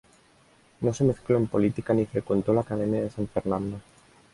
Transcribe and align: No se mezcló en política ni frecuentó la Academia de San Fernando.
No 0.79 0.95
se 0.95 1.03
mezcló 1.03 1.37
en 1.37 1.45
política 1.45 1.93
ni 1.93 2.07
frecuentó 2.07 2.55
la 2.55 2.61
Academia 2.61 3.03
de 3.03 3.11
San 3.11 3.27
Fernando. 3.27 3.79